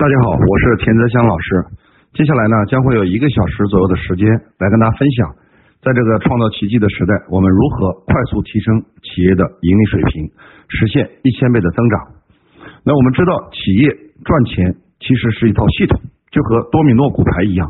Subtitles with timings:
[0.00, 1.76] 大家好，我是田泽香老师。
[2.16, 4.24] 接下来呢，将会有一个小时左右的时间
[4.56, 5.28] 来跟大家分享，
[5.84, 10.24] 在这个创造奇迹的时代，我们如何快速提升企业的盈利水平，
[10.72, 12.00] 实现一千倍的增长。
[12.80, 13.92] 那我们知道，企业
[14.24, 14.72] 赚钱
[15.04, 16.00] 其实是一套系统，
[16.32, 17.68] 就和多米诺骨牌一样。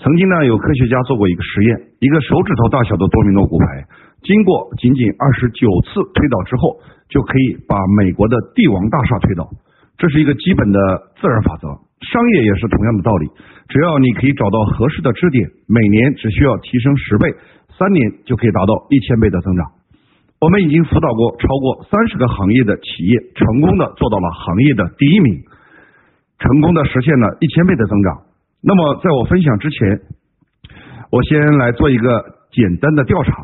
[0.00, 3.84] 曾经呢，有科学家做过一个实验，一个手指头大小的多米诺骨牌，
[4.24, 6.80] 经过仅仅二十九次推倒之后，
[7.12, 9.44] 就可以把美国的帝王大厦推倒。
[9.98, 10.78] 这是一个基本的
[11.20, 11.66] 自然法则，
[12.06, 13.26] 商业也是同样的道理。
[13.66, 17.26] 只要你可以找到合适的支点，每年只需要提升十倍，
[17.74, 19.66] 三年就可以达到一千倍的增长。
[20.40, 25.42] 我们已经辅导过超过三十个行业的企业，成功的做到了行业的第一名，
[26.38, 28.22] 成功的实现了一千倍的增长。
[28.62, 29.98] 那么，在我分享之前，
[31.10, 32.22] 我先来做一个
[32.52, 33.34] 简单的调查。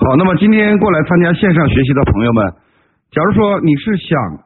[0.00, 2.54] 好，那么今天过来参加线上学习的朋友们。
[3.10, 4.44] 假如说你是想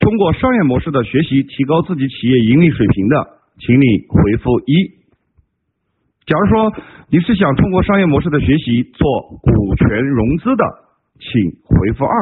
[0.00, 3.14] 通过商业模式的学习提高自己企业盈利水平的，
[3.60, 4.74] 请你回复一；
[6.26, 6.74] 假如说
[7.10, 9.06] 你是想通过商业模式的学习做
[9.40, 10.64] 股权融资的，
[11.20, 11.30] 请
[11.62, 12.12] 回复二；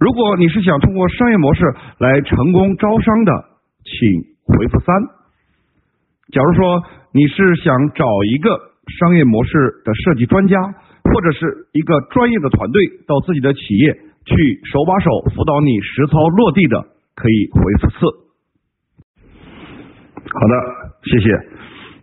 [0.00, 1.62] 如果你是想通过商业模式
[1.98, 3.32] 来成功招商的，
[3.86, 4.90] 请回复三；
[6.32, 6.82] 假如说
[7.14, 8.58] 你是想找一个
[8.98, 9.52] 商业模式
[9.84, 10.58] 的设计专家，
[11.04, 14.10] 或者是一个专业的团队到自己的企业。
[14.24, 14.34] 去
[14.70, 16.78] 手把手辅导你实操落地的，
[17.14, 17.98] 可以回复四。
[20.32, 20.54] 好的，
[21.04, 21.28] 谢谢。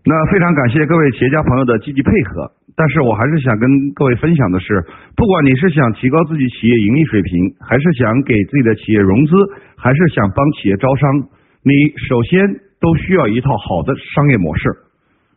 [0.05, 2.51] 那非常感谢各位企业家朋友的积极配合。
[2.75, 4.81] 但是我还是想跟各位分享的是，
[5.15, 9.33] 不管你是想提高自己企业盈利水平，还是想给自己的企业融资，
[9.75, 11.27] 还是想帮企业招商，
[11.63, 11.73] 你
[12.07, 12.39] 首先
[12.79, 14.63] 都需要一套好的商业模式。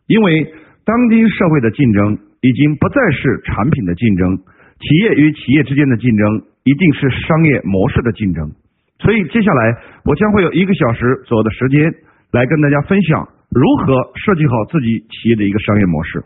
[0.07, 0.53] 因为
[0.85, 4.37] 当今社会的竞争已经不再是产品的竞争，
[4.79, 6.52] 企业与企业之间的竞争。
[6.63, 8.51] 一定是商业模式的竞争，
[8.99, 9.75] 所以接下来
[10.05, 11.91] 我将会有一个小时左右的时间
[12.31, 16.23] 来跟大家分享如何设计好自己企业的一个商业模式。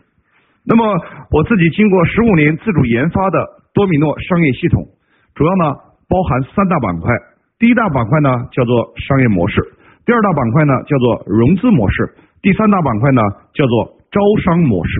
[0.64, 0.84] 那么
[1.30, 3.38] 我自己经过十五年自主研发的
[3.74, 4.86] 多米诺商业系统，
[5.34, 5.74] 主要呢
[6.06, 7.10] 包含三大板块，
[7.58, 9.58] 第一大板块呢叫做商业模式，
[10.06, 13.22] 第二大板块呢叫做融资模式，第三大板块呢
[13.54, 14.92] 叫做招商模式。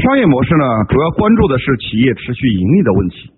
[0.00, 3.30] 商业模式呢主要关注的是企业持续盈利的问题。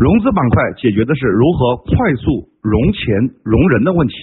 [0.00, 4.14] 融资板块解决的是如何快速融钱融人的问题，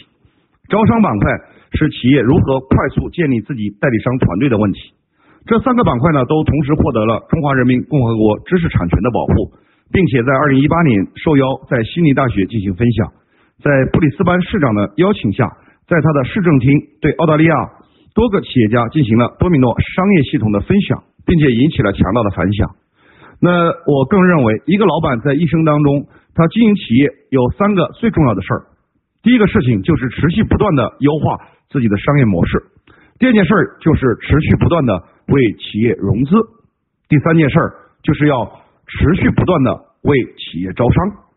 [0.73, 1.29] 招商板块
[1.77, 4.79] 是企业如何快速建立自己代理商团队的问题。
[5.45, 9.53] 这三个板块呢，都同时获得了中华人民共和国知识产权的保护，
[9.93, 13.13] 并且在二零一八年受邀在悉尼大学进行分享。
[13.61, 15.45] 在布里斯班市长的邀请下，
[15.85, 16.73] 在他的市政厅
[17.05, 17.53] 对澳大利亚
[18.17, 22.65] 多个企业家进行了多米诺商业系统的分享，并且引起了强大的反响。
[23.39, 28.61] 那我更认为，一个老板在一生当中，他经营企业有三个最重要的事儿。
[29.21, 31.37] 第一个事情就是持续不断的优化
[31.69, 32.57] 自己的商业模式；
[33.19, 36.33] 第二件事儿就是持续不断的为企业融资；
[37.09, 38.45] 第三件事儿就是要
[38.87, 39.69] 持续不断的
[40.01, 41.27] 为企业招商。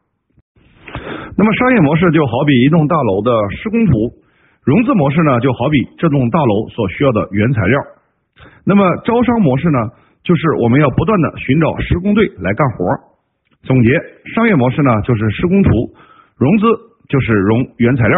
[1.37, 3.31] 那么商业模式就好比一栋大楼的
[3.61, 3.93] 施工图，
[4.65, 7.77] 融资模式呢就好比这栋大楼所需要的原材料。
[8.65, 9.79] 那么招商模式呢？
[10.31, 12.87] 就是我们要不断的寻找施工队来干活。
[13.67, 13.91] 总结
[14.31, 15.71] 商业模式呢，就是施工图；
[16.39, 16.71] 融资
[17.11, 18.15] 就是融原材料；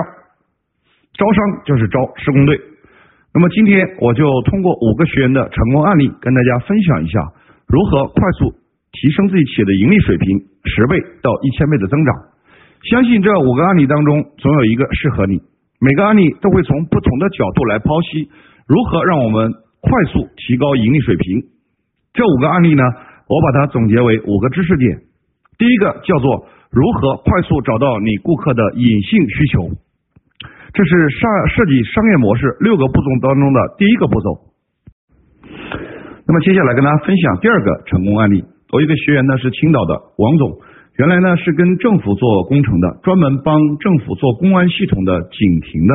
[1.16, 2.60] 招商就是招施工队。
[3.32, 7.18] 那么今天我就通过五个学员的成功案例，跟大家分享一下
[7.66, 8.52] 如何快速
[8.92, 10.36] 提升自己企业的盈利水平
[10.68, 12.12] 十倍到一千倍的增长。
[12.92, 15.40] 相信这五个案例当中，总有一个适合你。
[15.80, 18.28] 每个案例都会从不同的角度来剖析
[18.68, 19.50] 如何让我们
[19.80, 21.40] 快速提高盈利水平。
[22.12, 22.82] 这五个案例呢，
[23.28, 25.00] 我把它总结为五个知识点。
[25.56, 29.70] 第一个叫做如何快速找到你顾客的隐性需求，
[30.72, 34.28] 这是商设计商业模式六个步骤当中的第一个步骤。
[36.26, 38.44] 那么接下来跟大家分享第二个成功案例。
[38.72, 40.60] 我一个学员呢是青岛的王总，
[40.96, 45.94] 原来呢是跟政府做工程的，专门帮政府做公安系统的警亭的。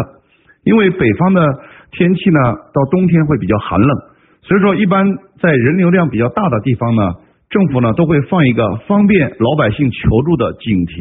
[0.64, 1.42] 因为北方的
[1.92, 2.40] 天气呢，
[2.74, 3.90] 到冬天会比较寒冷。
[4.48, 5.04] 所以说，一般
[5.42, 7.04] 在人流量比较大的地方呢，
[7.50, 10.96] 政府呢都会放一个方便老百姓求助的警亭。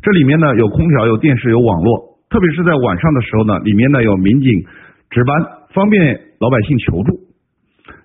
[0.00, 4.46] 这里面呢有空调、有电视、有网络，特别是在晚上的时候呢，里面呢有民警
[5.10, 5.42] 值班，
[5.74, 7.18] 方便老百姓求助。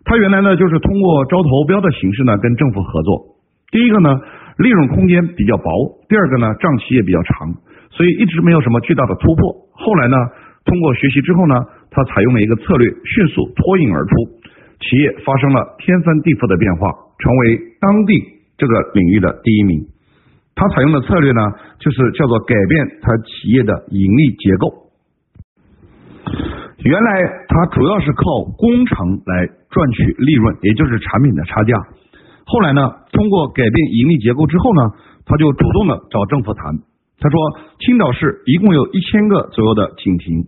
[0.06, 3.38] 他原来呢就是通过招投标的形式呢跟政府合作。
[3.70, 4.10] 第一个呢
[4.58, 5.70] 利润空间比较薄，
[6.10, 7.54] 第二个呢账期也比较长，
[7.92, 9.54] 所以一直没有什么巨大的突破。
[9.74, 10.18] 后来呢
[10.66, 11.56] 通过学习之后呢，
[11.90, 14.37] 他采用了一个策略，迅速脱颖而出。
[14.80, 16.90] 企业发生了天翻地覆的变化，
[17.20, 18.14] 成为当地
[18.58, 19.88] 这个领域的第一名。
[20.56, 21.42] 他采用的策略呢，
[21.78, 24.90] 就是叫做改变他企业的盈利结构。
[26.84, 27.10] 原来
[27.48, 28.24] 他主要是靠
[28.58, 31.74] 工程来赚取利润，也就是产品的差价。
[32.46, 32.82] 后来呢，
[33.12, 34.82] 通过改变盈利结构之后呢，
[35.26, 36.64] 他就主动的找政府谈。
[37.20, 37.40] 他说，
[37.80, 40.46] 青岛市一共有一千个左右的警亭，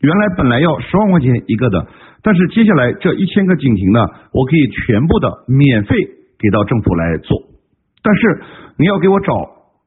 [0.00, 1.86] 原来本来要十万块钱一个的，
[2.22, 4.00] 但是接下来这一千个警亭呢，
[4.32, 5.96] 我可以全部的免费
[6.38, 7.38] 给到政府来做。
[8.02, 8.42] 但是
[8.78, 9.32] 你要给我找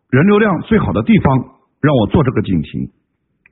[0.09, 1.37] 人流量最好的地方，
[1.81, 2.89] 让我做这个警亭。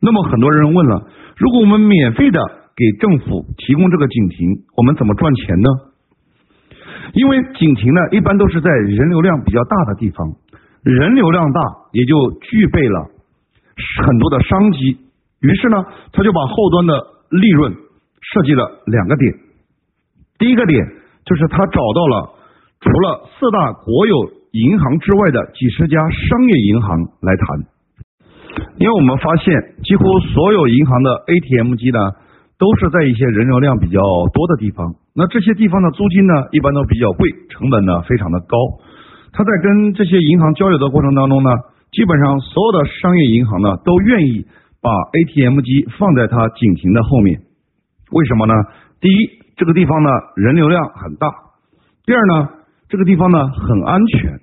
[0.02, 2.40] 那么很多人问了，如果我们免费的
[2.76, 5.70] 给政府提供这个警亭，我们怎么赚钱呢？
[7.14, 10.28] 因为警亭呢，一般都是在人流量比较大的地方，
[10.84, 11.60] 人流量大
[11.92, 13.10] 也就具备了
[14.06, 14.98] 很多的商机。
[15.42, 15.84] 于是呢，
[16.14, 16.94] 他就把后端的
[17.32, 17.74] 利润
[18.34, 19.34] 设计了两个点。
[20.38, 20.80] 第一个点
[21.26, 22.30] 就是他找到了
[22.80, 24.16] 除了四大国有
[24.52, 27.66] 银行之外的几十家商业银行来谈。
[28.78, 29.54] 因为我们发现，
[29.84, 30.04] 几乎
[30.34, 32.00] 所有银行的 ATM 机呢，
[32.58, 34.02] 都是在一些人流量比较
[34.34, 34.96] 多的地方。
[35.14, 38.58] 那这些地方的租金呢，一般都比较贵，成本呢非常的高。
[39.32, 41.50] 他在跟这些银行交流的过程当中呢，
[41.92, 44.46] 基本上所有的商业银行呢，都愿意
[44.82, 47.40] 把 ATM 机放在他警亭的后面。
[48.12, 48.54] 为什么呢？
[49.00, 49.16] 第一，
[49.56, 51.30] 这个地方呢人流量很大；
[52.06, 52.50] 第二呢，
[52.90, 54.40] 这个地方呢很安全。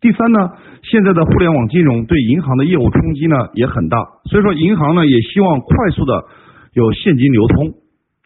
[0.00, 3.98] 第三呢，现在的互联网金融对银行的业务冲击呢也很大，
[4.30, 6.24] 所以说银行呢也希望快速的
[6.72, 7.74] 有现金流通。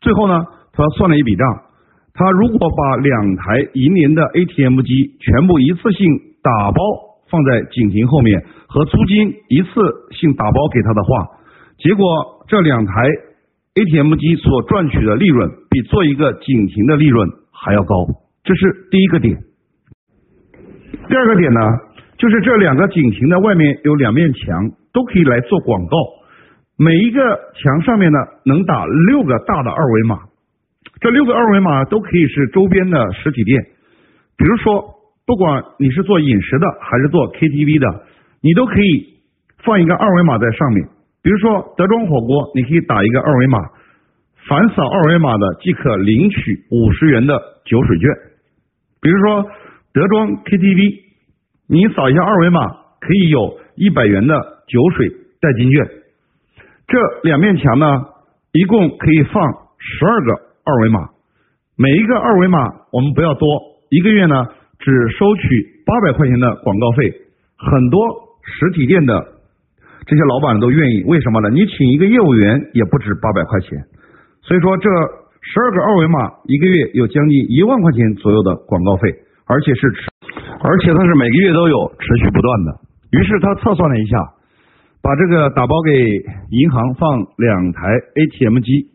[0.02, 1.46] 最后呢，他算了一笔账，
[2.12, 6.06] 他如果把两台银联的 ATM 机全部一次性
[6.42, 6.78] 打包
[7.30, 9.70] 放在警亭后面，和租金一次
[10.10, 11.26] 性打包给他的话，
[11.78, 12.04] 结果
[12.48, 12.92] 这两台
[13.74, 18.06] ATM 机所赚取的利润比做一个警亭的利润还要高，
[18.44, 19.34] 这是第一个点。
[21.08, 21.60] 第二个点呢，
[22.18, 25.96] 就是这两个警亭的外面有两面墙，都可以来做广告。
[26.76, 27.20] 每一个
[27.54, 30.18] 墙上面呢，能打六个大的二维码。
[31.00, 33.62] 这六个二维码都可以是周边的实体店。
[34.36, 34.84] 比如说，
[35.24, 38.04] 不管你是做饮食的还是做 KTV 的，
[38.42, 39.22] 你都可以
[39.64, 40.88] 放一个二维码在上面。
[41.22, 43.58] 比如说德庄火锅，你可以打一个二维码，
[44.48, 48.10] 反扫二维码的即可领取五十元的酒水券。
[49.00, 49.46] 比如说。
[49.94, 51.02] 德庄 KTV，
[51.68, 52.66] 你扫一下二维码，
[52.98, 54.34] 可以有一百元的
[54.66, 55.06] 酒水
[55.38, 55.86] 代金券。
[56.88, 57.84] 这两面墙呢，
[58.52, 60.32] 一共可以放十二个
[60.64, 61.10] 二维码，
[61.76, 62.58] 每一个二维码
[62.90, 63.46] 我们不要多，
[63.90, 64.46] 一个月呢
[64.78, 67.12] 只收取八百块钱的广告费。
[67.58, 68.00] 很多
[68.40, 69.22] 实体店的
[70.06, 71.50] 这些老板都愿意，为什么呢？
[71.50, 73.78] 你请一个业务员也不止八百块钱，
[74.42, 74.88] 所以说这
[75.40, 79.14] 十二个二维码一个月有将近一万块钱左右的广告费。
[79.44, 80.08] 而且是持，
[80.62, 82.72] 而且它是每个月都有持续不断的。
[83.10, 84.16] 于是他测算了一下，
[85.02, 85.92] 把这个打包给
[86.48, 87.82] 银行放两台
[88.14, 88.86] ATM 机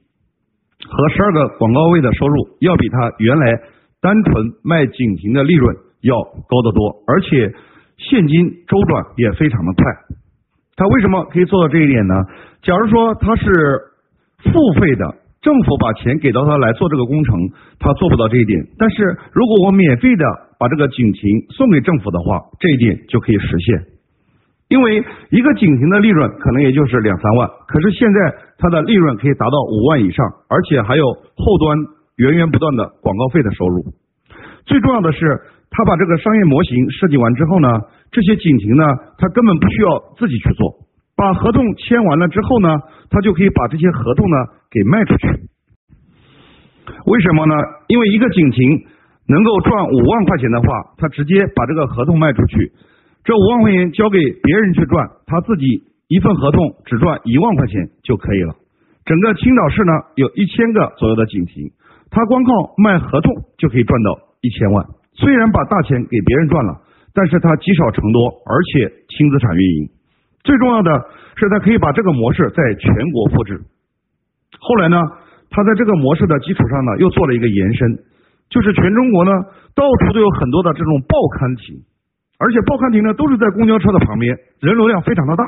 [0.82, 3.60] 和十二个广告位的收入，要比他原来
[4.02, 7.54] 单纯卖景亭的利润要高得多，而且
[7.98, 9.84] 现金周转也非常的快。
[10.78, 12.16] 他为什么可以做到这一点呢？
[12.62, 13.44] 假如说他是
[14.46, 15.04] 付费的。
[15.40, 17.38] 政府把钱给到他来做这个工程，
[17.80, 18.60] 他做不到这一点。
[18.78, 20.26] 但是如果我免费的
[20.60, 21.22] 把这个警亭
[21.56, 23.86] 送给政府的话，这一点就可以实现。
[24.68, 24.98] 因为
[25.30, 31.78] 一个警亭的利润可能也就是两三万，可是现在它的利润可以达到五万以上，而且还有后端
[32.18, 33.86] 源源不断的广告费的收入。
[34.66, 35.20] 最重要的是，
[35.70, 37.70] 他把这个商业模型设计完之后呢，
[38.12, 38.84] 这些警亭呢，
[39.18, 40.88] 他根本不需要自己去做。
[41.16, 42.78] 把合同签完了之后呢，
[43.10, 44.38] 他就可以把这些合同呢
[44.70, 45.28] 给卖出去。
[47.06, 47.56] 为什么呢？
[47.88, 48.86] 因为一个警亭
[49.28, 52.72] 能够赚五万块钱的话，他直接把这个合同卖出去，
[53.24, 55.66] 这五万块钱交给别人去赚，他自己
[56.08, 58.56] 一份合同只赚一万块钱就可以了。
[59.04, 61.72] 整个青岛市呢有一千个左右的警亭，
[62.12, 64.86] 他光靠卖合同就可以赚到一千万。
[65.14, 66.82] 虽然把大钱给别人赚了，
[67.18, 69.90] 但是他积少成多，而且轻资产运营。
[70.46, 70.94] 最重要的
[71.34, 73.58] 是，他可以把这个模式在全国复制。
[74.62, 75.02] 后来呢，
[75.50, 77.98] 他在这个模式的基础上呢，又做了一个延伸，
[78.54, 79.32] 就是全中国呢，
[79.74, 81.82] 到处都有很多的这种报刊亭，
[82.38, 85.44] 而且报刊亭呢都是在公交车的旁边，人流量非常的大。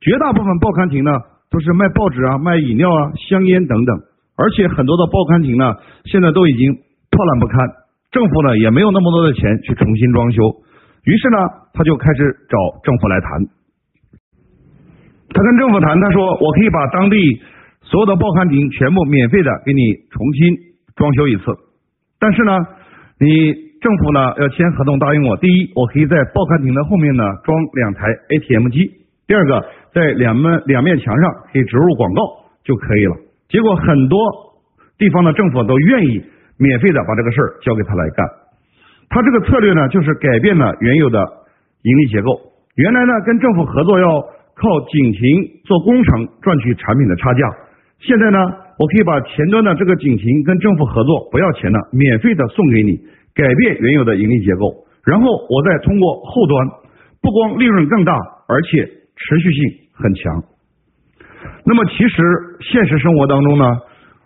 [0.00, 1.12] 绝大部分报刊亭呢
[1.50, 3.92] 都是卖报纸啊、卖饮料啊、香烟等等，
[4.40, 6.80] 而且很多的报刊亭呢现在都已经
[7.12, 7.56] 破烂不堪，
[8.10, 10.40] 政府呢也没有那么多的钱去重新装修，
[11.04, 11.36] 于是呢，
[11.72, 13.30] 他就开始找政府来谈。
[15.34, 17.16] 他跟政府谈，他说我可以把当地
[17.82, 19.80] 所有的报刊亭全部免费的给你
[20.10, 20.56] 重新
[20.96, 21.42] 装修一次，
[22.18, 22.56] 但是呢，
[23.18, 28.88] 你政府呢要签合同答应我，第一，我可以在报刊亭的后面呢装两台 ATM 机；
[29.26, 32.22] 第二个，在两面两面墙上可以植入广告
[32.64, 33.16] 就可以了。
[33.48, 34.18] 结果很多
[34.96, 36.24] 地方的政府都愿意
[36.56, 38.43] 免费的把这个事儿交给他来干。
[39.08, 41.20] 他这个策略呢，就是改变了原有的
[41.82, 42.40] 盈利结构。
[42.76, 44.06] 原来呢，跟政府合作要
[44.54, 45.20] 靠警情
[45.64, 47.40] 做工程赚取产品的差价，
[48.00, 48.38] 现在呢，
[48.78, 52.98] 我可以把前端的这个警情跟政府合作不要钱的，免费的送给你，
[53.34, 56.66] 改变原有的盈利结构，然后我再通过后端，
[57.22, 58.12] 不光利润更大，
[58.48, 60.42] 而且持续性很强。
[61.64, 62.22] 那么其实
[62.60, 63.64] 现实生活当中呢？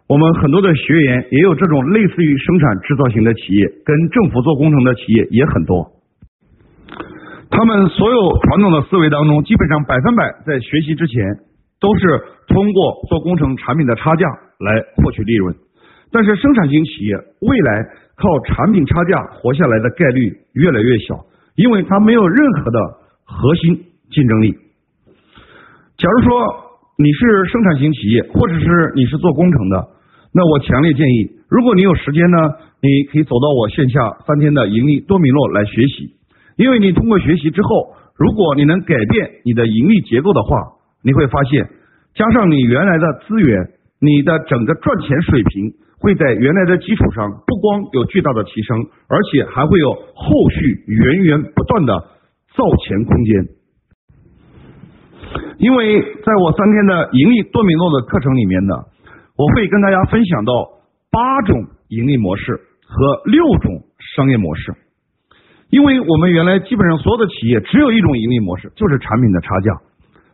[0.08, 5.84] 我们很多的学员也有这种类似于生产制造型的企业，跟政府做工程的企业也很多。
[7.50, 11.20] 他们所有传统的思维当中，基本上百分百在学习之前
[11.78, 14.24] 都是通过做工程产品的差价
[14.60, 15.54] 来获取利润。
[16.10, 17.84] 但是生产型企业未来
[18.16, 21.20] 靠产品差价活下来的概率越来越小，
[21.54, 22.80] 因为它没有任何的
[23.24, 23.76] 核心
[24.10, 24.52] 竞争力。
[25.98, 26.40] 假如说
[26.96, 29.97] 你是生产型企业，或者是你是做工程的。
[30.38, 32.38] 那我强烈建议，如果你有时间呢，
[32.78, 36.14] 你可以走到我线下三天的盈利多米诺来学习。
[36.54, 41.66] 因为你通过学习之后，如果你能改变你的盈利结构的话，你会发现，
[42.14, 43.50] 加上你原来的资源，
[43.98, 48.78] 你的整个赚钱水平会在原来的基础上不光有巨大的提升，
[49.08, 51.98] 而且还会有后续源源不断的
[52.54, 53.34] 造钱空间。
[55.58, 58.74] 因为在我三天的盈利多米诺的课程里面呢。
[59.38, 60.52] 我会跟大家分享到
[61.12, 61.54] 八种
[61.86, 64.74] 盈利模式和六种商业模式，
[65.70, 69.70] 因为我们原来基本上所有的企业只有一种盈利模式，就是产品的差价。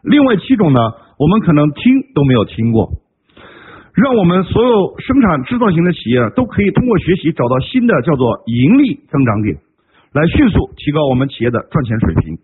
[0.04, 0.80] 另外七种呢，
[1.18, 1.84] 我们可能听
[2.14, 2.88] 都没有听过。
[3.92, 9.54] 让我们所有生产制造型的企业都可以通过学习找到新的叫做盈利增长点，
[10.14, 12.38] 来迅速提高我们企业的赚钱水平。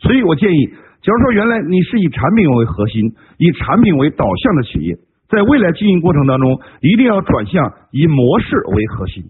[0.00, 0.66] 所以我建议，
[1.00, 4.98] 假如说原来你是以产品为核心、以产品为导向的企业。
[5.32, 9.24] 在未来经营过程当中，一定要转向以模式为核心。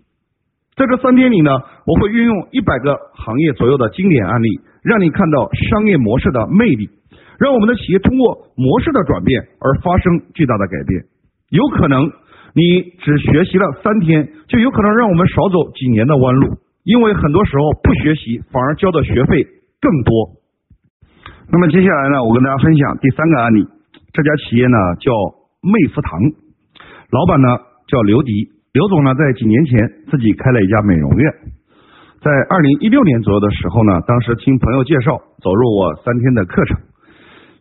[0.75, 1.51] 在这三天里呢，
[1.87, 6.91] 我会运用一百个行业左右的经典案例，让你看到商业模式的魅力，
[7.39, 11.05] 让我们的企业通过模式的转变而发生巨大的改变。
[11.51, 12.11] 有可能
[12.53, 19.47] 你只学习了三天，就有可能让我们少走几年的弯路，因为很多时候不学习反而交的学费
[19.81, 20.35] 更多。
[21.53, 23.69] 那么接下来呢，我跟大家分享第三个案例，
[24.13, 25.13] 这家企业呢叫。
[25.63, 26.19] 魅夫堂，
[27.15, 27.47] 老板呢
[27.87, 29.79] 叫刘迪，刘总呢在几年前
[30.11, 31.33] 自己开了一家美容院，
[32.21, 36.77] 在二零一六年左右的时候呢，当时听朋友介绍走入我三天的课程，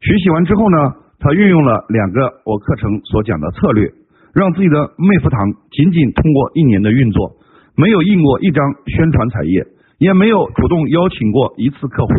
[0.01, 0.77] 学习完之后呢，
[1.20, 3.86] 他运用了两个我课程所讲的策略，
[4.34, 5.38] 让自己的魅夫堂
[5.70, 7.38] 仅仅通过一年的运作，
[7.77, 9.67] 没有印过一张宣传彩页，
[10.00, 12.13] 也没有主动邀请过一次客户，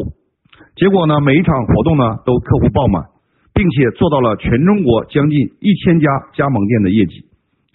[0.77, 3.12] 结果呢，每一场活动呢都客户爆满。
[3.55, 7.25] 并且做到了全中国将近一千家加盟店的业绩，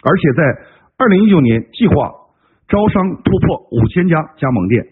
[0.04, 0.44] 而且在
[0.98, 1.96] 二零一九年计划
[2.68, 4.84] 招商突破五千家加盟店。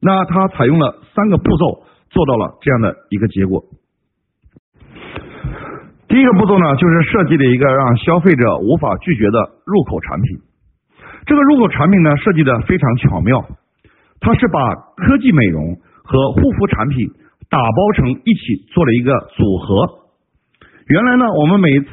[0.00, 3.64] 那他采用了三个步骤，做到了这样的一个结果。
[6.06, 10.38] 第一个步骤呢，就是设计了一个让消费者无法拒绝的入口产品。
[11.24, 13.42] 这个入口产品呢，设计的非常巧妙，
[14.20, 15.74] 它是把科技美容
[16.04, 17.08] 和护肤产品
[17.48, 20.03] 打包成一起做了一个组合。
[20.86, 21.88] 原来呢，我们每一次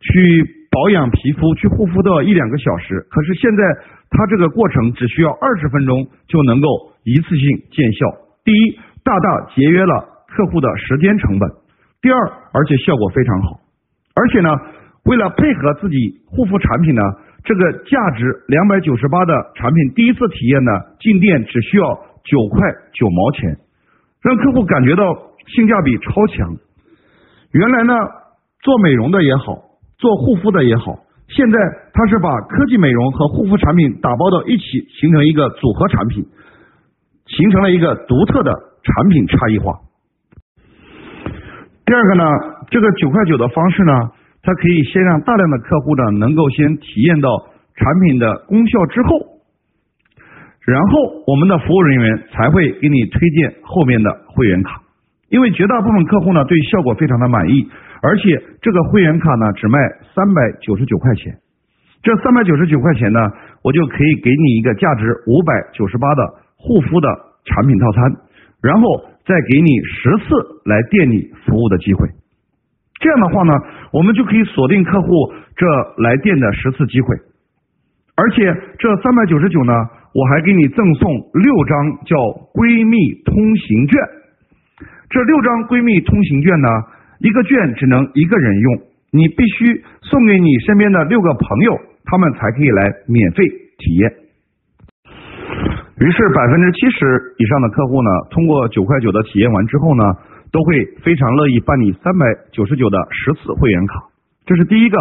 [0.00, 3.62] 去保养皮肤、去护肤都要一两个小时，可是现在
[4.10, 6.66] 它这个过程只需要二十分钟就能够
[7.04, 8.06] 一次性见效。
[8.44, 11.48] 第一，大大节约了客户的时间成本；
[12.02, 12.18] 第二，
[12.52, 13.60] 而且效果非常好。
[14.14, 14.50] 而且呢，
[15.04, 17.02] 为了配合自己护肤产品呢，
[17.44, 21.86] 这个价值两百九十八的产品，第一次体验呢，进店只需要
[22.24, 23.56] 九块九毛钱，
[24.22, 25.04] 让客户感觉到
[25.46, 26.56] 性价比超强。
[27.52, 27.94] 原来呢，
[28.60, 29.56] 做美容的也好，
[29.96, 31.58] 做护肤的也好，现在
[31.94, 36.24] 他是把科技美容和护肤产品打包到一起，形成一个组合产品，
[37.26, 38.52] 形成了一个独特的
[38.82, 39.80] 产品差异化。
[41.86, 42.24] 第二个呢，
[42.68, 43.92] 这个九块九的方式呢，
[44.42, 47.30] 它可以先让大量的客户呢能够先体验到
[47.76, 49.08] 产品的功效之后，
[50.66, 54.82] 然后我们的服务人员才会给你推荐后面的会员卡。
[55.28, 57.68] 因为绝大部分客户呢对效果非常的满意，
[58.02, 59.78] 而且这个会员卡呢只卖
[60.14, 61.36] 三百九十九块钱，
[62.02, 63.20] 这三百九十九块钱呢，
[63.62, 66.22] 我就可以给你一个价值五百九十八的
[66.56, 67.08] 护肤的
[67.44, 68.02] 产品套餐，
[68.62, 72.08] 然后再给你十次来店里服务的机会。
[73.00, 73.52] 这样的话呢，
[73.92, 75.08] 我们就可以锁定客户
[75.54, 75.66] 这
[76.02, 77.14] 来电的十次机会，
[78.16, 78.42] 而且
[78.78, 79.72] 这三百九十九呢，
[80.14, 82.16] 我还给你赠送六张叫
[82.56, 84.17] 闺蜜通行券。
[85.10, 86.68] 这六张闺蜜通行券呢，
[87.20, 93.44] 一个券只能一个人用，你必须送给你身边的六个朋友，他们才可以来免费
[93.78, 94.12] 体验。
[95.98, 100.04] 于是百分之七十以上的客户呢，通过九块九的体验完之后呢，
[100.52, 103.94] 都会非常乐意办理三百九十九的十次会员卡。
[104.44, 104.96] 这是第一个，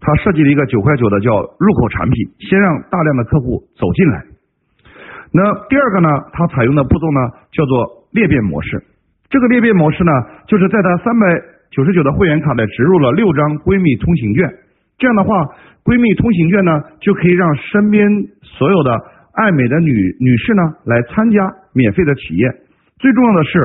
[0.00, 4.24] 他设计了一个九块九的叫入口产品，先让大量的客户走进来。
[5.32, 7.20] 那第二个呢，他采用的步骤呢，
[7.52, 8.82] 叫做裂变模式。
[9.32, 10.12] 这个裂变模式呢，
[10.46, 11.24] 就是在他三百
[11.72, 14.44] 九十九的会员卡里植入了六张闺蜜通行券。
[14.98, 15.32] 这样的话，
[15.82, 16.70] 闺蜜通行券呢，
[17.00, 18.06] 就可以让身边
[18.44, 18.92] 所有的。
[19.32, 19.88] 爱美的女
[20.20, 21.40] 女士呢，来参加
[21.72, 22.52] 免费的体验。
[22.98, 23.58] 最重要的是，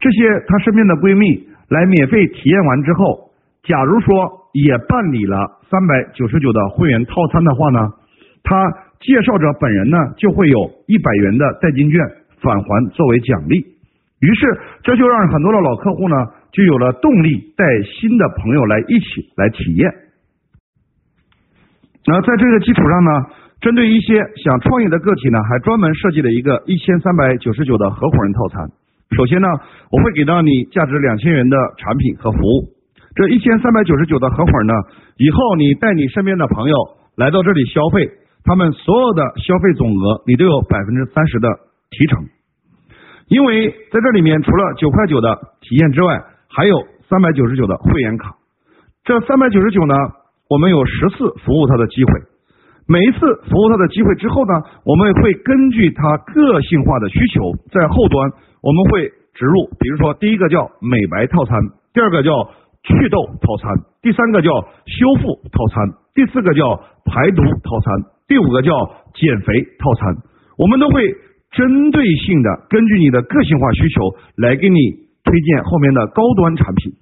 [0.00, 3.30] 这些她身边的闺蜜来免费体验完之后，
[3.62, 5.38] 假如说也办理了
[5.70, 7.86] 三百九十九的会员套餐的话呢，
[8.42, 8.58] 她
[8.98, 10.58] 介绍者本人呢就会有
[10.88, 12.00] 一百元的代金券
[12.42, 13.75] 返还作为奖励。
[14.20, 16.16] 于是，这就让很多的老客户呢
[16.52, 19.90] 就有了动力带新的朋友来一起来体验。
[22.06, 23.10] 那在这个基础上呢？
[23.58, 28.68] 针对一些想创业的个体呢，还专门设计了一个一千三百九十九的合伙人套餐。
[29.16, 29.48] 首先呢，
[29.90, 32.68] 我会给到你价值两千元的产品和服务。
[33.16, 34.74] 这一千三百九十九的合伙人呢，
[35.16, 36.76] 以后你带你身边的朋友
[37.16, 38.06] 来到这里消费，
[38.44, 41.48] 他们所有的消费总额你都有百分之三十的
[41.90, 42.22] 提成。
[43.28, 46.76] 因为在这里面除了九块九的体验之外，还有
[47.08, 48.34] 三百九十九的会员卡。
[49.04, 49.94] 这三百九十九呢，
[50.48, 52.12] 我们有十次服务他的机会。
[52.88, 53.18] 每一次
[53.50, 54.52] 服务他的机会之后呢，
[54.84, 58.30] 我们会根据他个性化的需求，在后端
[58.62, 61.58] 我们会植入，比如说第一个叫美白套餐，
[61.92, 62.30] 第二个叫
[62.84, 64.50] 祛痘套餐，第三个叫
[64.86, 65.82] 修复套餐，
[66.14, 67.92] 第四个叫排毒套餐，
[68.28, 68.70] 第五个叫
[69.14, 69.52] 减肥
[69.82, 70.14] 套餐。
[70.56, 71.02] 我们都会
[71.56, 74.76] 针对性的根据你的个性化需求来给你
[75.24, 76.92] 推荐后面的高端产品。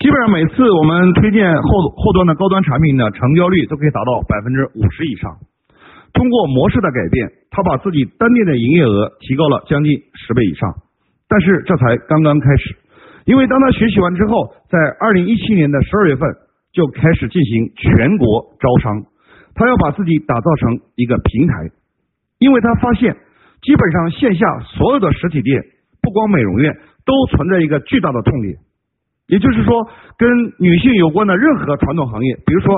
[0.00, 5.30] 基本上每次我们推荐后后端的高端产品的成交率都可以达到百分之五十以上。
[6.12, 10.74] 通过模式的改变，他把自己单店的营业额提高了将近十倍以上。
[11.28, 12.76] 但是这才刚刚开始，
[13.24, 16.28] 因为当他学习完之后，在二零一七年的十二月份
[16.72, 19.04] 就开始进行全国招商。
[19.54, 21.54] 他要把自己打造成一个平台，
[22.42, 23.14] 因为他发现
[23.62, 25.62] 基本上线下所有的实体店，
[26.02, 26.74] 不光美容院，
[27.06, 28.58] 都存在一个巨大的痛点。
[29.28, 29.86] 也就是说，
[30.18, 30.28] 跟
[30.58, 32.74] 女性有关的任何传统行业，比如说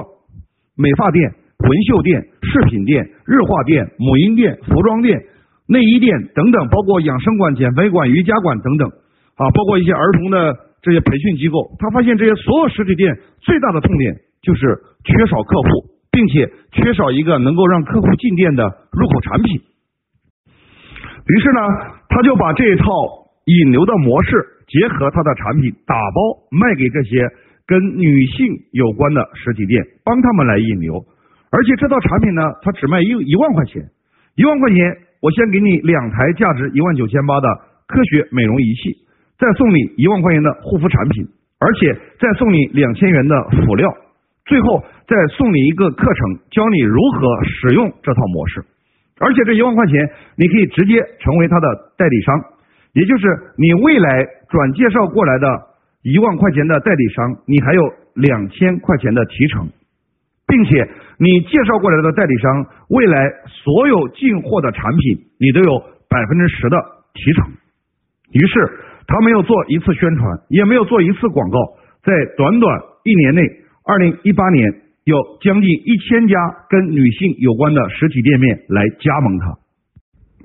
[0.77, 5.19] 美发店、纹绣店、饰品店、日化店、母婴店、服装店、
[5.67, 8.87] 内衣店等等，包括养生馆、减肥馆、瑜伽馆等等，
[9.37, 14.61] 啊，包括一些儿童的这些培训机构，他发现这些所有实体店最大的痛点就是
[15.03, 19.61] 缺少客户，并且缺少一个能够让客户进店的入口产品。
[21.27, 21.61] 于是呢，
[22.09, 22.87] 他就把这套
[23.47, 24.55] 引流的模式。
[24.67, 27.21] 结合他的产品打包卖给这些
[27.67, 31.05] 跟女性有关的实体店，帮他们来引流。
[31.53, 33.85] 而且这套产品呢，它只卖一一万块钱，
[34.37, 37.47] 一万块钱我先给你两台价值一万九千八的
[37.87, 38.97] 科学美容仪器，
[39.39, 41.29] 再送你一万块钱的护肤产品，
[41.61, 43.93] 而且再送你两千元的辅料，
[44.45, 48.65] 最后再送你一个课程，教你如何使用这套模式。
[49.21, 52.35] 而且这一万块钱你可以直接成为他的代理商。
[52.93, 53.27] 也就是
[53.59, 55.49] 你未来转介绍过来的
[56.03, 57.83] 一万块钱的代理商，你还有
[58.15, 59.69] 两千块钱的提成，
[60.47, 65.79] 并且你介绍过来的代理商未来所有进货的产品，你都有
[66.09, 66.77] 百分之十的
[67.15, 67.51] 提成。
[68.33, 68.71] 于是
[69.07, 71.59] 他没有做一次宣传，也没有做一次广告，
[72.05, 73.43] 在短短一年内，
[73.85, 76.35] 二零一八年有将近一千家
[76.69, 79.47] 跟女性有关的实体店面来加盟他。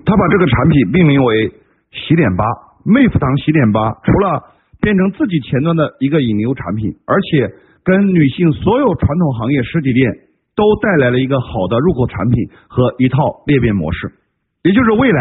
[0.06, 1.54] 他把这个产品命名为。
[1.92, 2.46] 洗脸吧，
[2.86, 4.44] 妹夫堂洗脸吧，除了
[4.80, 7.50] 变成自己前端的一个引流产品，而且
[7.84, 10.08] 跟女性所有传统行业实体店
[10.56, 14.12] 都带来了一个好的入口产品和一套裂变模式。
[14.62, 15.20] 也就是未来，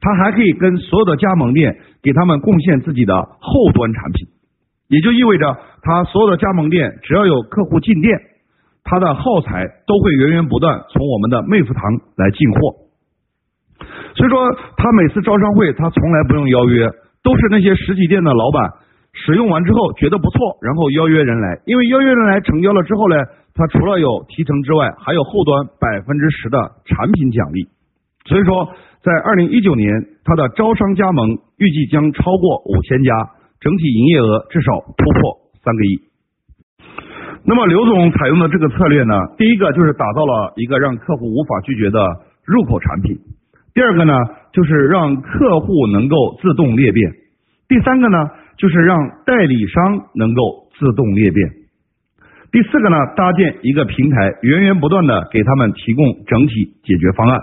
[0.00, 4.26] 它还可以跟所有的加盟店给他们贡献自己的后端产品，
[4.88, 8.18] 也就意味着他所有的加盟店只要有客户进店，
[8.84, 11.82] 他的耗材都会源源不断从我们的妹夫堂
[12.16, 12.58] 来进货。
[14.14, 16.88] 所以说，他每次招商会，他从来不用邀约，
[17.22, 18.70] 都是那些实体店的老板
[19.12, 21.60] 使用完之后觉得不错，然后邀约人来。
[21.66, 23.16] 因为邀约人来成交了之后呢，
[23.54, 27.68] 他除了有提成之外，还有后端百分之十的产品奖励。
[28.24, 28.72] 所以说，
[29.02, 29.92] 在二零一九年，
[30.24, 33.12] 他的招商加盟预计将超过五千家，
[33.66, 35.98] 整体营业额至少突破三个亿。
[37.42, 41.98] 那么刘总采用的这个策略呢，第一个就是打造了一个让客户无法拒绝的
[42.44, 43.18] 入口产品，
[43.74, 44.14] 第二个呢
[44.52, 47.10] 就是让客户能够自动裂变，
[47.66, 48.18] 第三个呢
[48.56, 51.50] 就是让代理商能够自动裂变，
[52.52, 57.40] 第四个呢搭建一个平台，源源不断的给他们提供整体解决方案，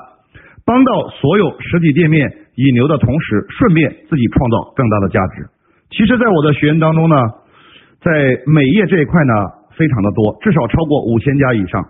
[0.63, 5.49] 帮到所有实体店面引流的同时，顺便自己创造更大的价值。
[5.95, 7.15] 其实，在我的学员当中呢，
[8.01, 8.11] 在
[8.45, 9.63] 美业这一块呢。
[9.75, 11.81] 非常的多，至少超过五千家以上，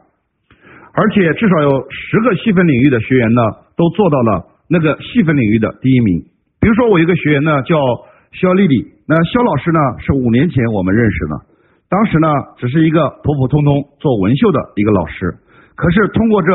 [0.94, 3.42] 而且至少有十个细分领域的学员呢，
[3.76, 6.24] 都做到了那个细分领域的第一名。
[6.62, 7.76] 比如说，我一个学员呢叫
[8.32, 11.36] 肖丽丽，那肖老师呢是五年前我们认识的，
[11.89, 15.36] 当时呢只是一个普普通通做纹绣的一个老师，
[15.76, 16.48] 可是通过这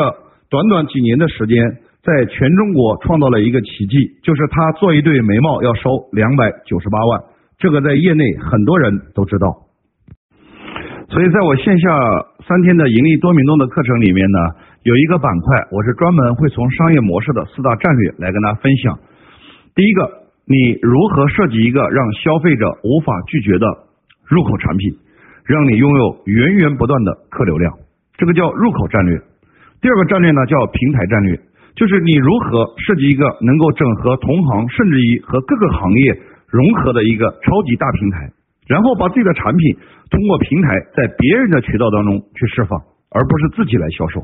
[0.49, 1.61] 短短几年的时间，
[2.01, 7.21] 在全中国创造了一个奇迹，就是他做一对眉毛要收两百九十八万，
[7.59, 9.67] 这个在业内很多人都知道。
[11.11, 11.89] 所以，在我线下
[12.47, 14.39] 三天的盈利多明洞的课程里面呢，
[14.85, 18.99] 有一个板块，我是专门会从商业模式的四大战略来跟大家分享。
[19.75, 20.07] 第一个，
[20.47, 23.67] 你如何设计一个让消费者无法拒绝的
[24.29, 24.95] 入口产品，
[25.47, 27.73] 让你拥有源源不断的客流量，
[28.19, 29.19] 这个叫入口战略。
[29.81, 31.41] 第二个战略呢，叫平台战略，
[31.75, 38.31] 就是你如何设计一个能够整合同行，甚至于和各个行业融合的一个超级大平台。
[38.69, 39.77] 然后把自己的产品
[40.11, 44.21] 通过平台在别人的渠道当中去释放，而不是自己来销售。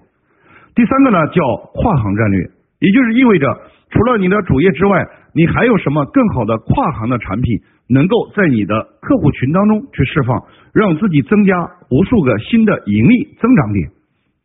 [0.74, 1.40] 第三个呢叫
[1.72, 3.48] 跨行战略，也就是意味着
[3.88, 10.36] 除了你的主业之外，你还有什么更好的跨行的产品，能够在你的客户群当中去释放，
[10.74, 11.56] 让自己增加
[11.88, 13.88] 无数个新的盈利增长点。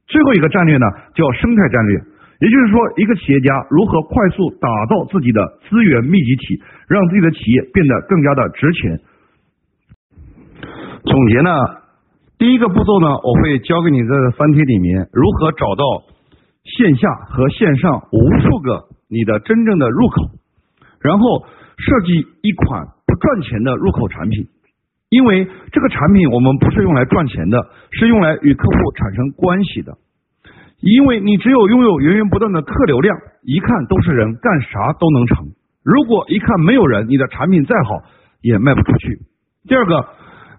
[0.07, 2.01] 最后一个战略呢叫生态战略，
[2.39, 8.99] 也就是说一个企业家如何快速打造自己的资源密集体，让自己的企业变得更加的值钱。
[11.03, 11.51] 总结呢，
[12.37, 15.83] 第一个步骤呢，我会教给你在三天里面如何找到
[16.63, 20.31] 线下和线上无数个你的真正的入口，
[21.01, 21.43] 然后
[21.77, 24.47] 设计一款不赚钱的入口产品，
[25.09, 29.97] 因为这个产品我们不是用来赚钱的，是用来与客户产生关系的，
[30.81, 35.47] 因为你只有拥有源源不断的客流量，一看都是人，干啥都能成。
[35.83, 38.01] 如果一看没有人，你的产品再好
[38.41, 39.19] 也卖不出去。
[39.67, 40.05] 第二个。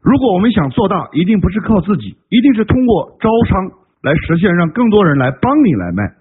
[0.03, 3.69] 如果我们想做大，一定不是靠自己，一定是通过招商
[4.01, 6.17] 来实现，让更多人来帮你来卖。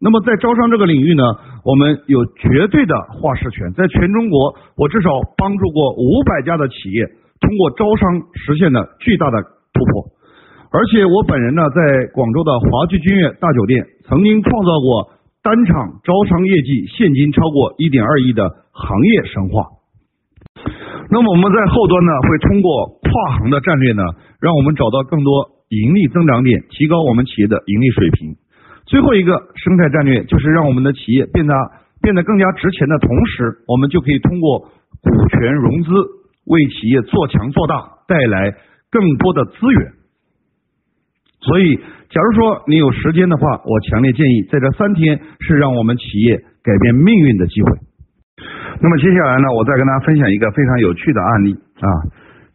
[0.00, 1.22] 那么在招商这个领域呢，
[1.64, 3.72] 我们有绝对的话事权。
[3.74, 7.06] 在全中国，我至少帮助过五百家的企业
[7.38, 10.10] 通过招商实现了巨大的突破。
[10.72, 15.12] 而且我本人呢，在广州的华聚君悦大酒店，曾经创造过
[15.44, 19.68] 单场招商业绩现金超过一点二亿的行业神话。
[21.12, 24.02] 那么我们在后端呢，会通过跨行的战略呢，
[24.40, 28.32] 让我们找到更多盈利增长点，提高我们企业的盈利水平。
[28.86, 31.52] 最后一个生态战略就是让我们的企业变得
[32.00, 34.72] 变得更加值钱的同时，我们就可以通过
[35.04, 35.92] 股权融资
[36.48, 37.76] 为企业做强做大
[38.08, 38.56] 带来
[38.90, 40.00] 更多的资源。
[41.42, 41.74] 所以，
[42.08, 47.68] 假如说你有时间的话，我强烈建议在这三天是让我们企业改变命运的机会。
[48.80, 51.88] 那么接下来呢，我再跟大家分享一个非常有趣的案例啊。